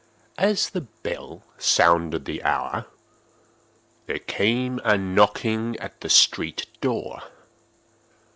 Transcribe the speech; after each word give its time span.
As 0.39 0.71
the 0.71 0.81
bell 0.81 1.43
sounded 1.59 2.25
the 2.25 2.41
hour, 2.41 2.87
there 4.07 4.17
came 4.17 4.81
a 4.83 4.97
knocking 4.97 5.77
at 5.79 6.01
the 6.01 6.09
street 6.09 6.65
door. 6.81 7.21